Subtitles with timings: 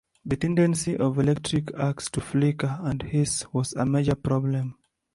[0.25, 4.79] The tendency of electric arcs to flicker and hiss was a major problem.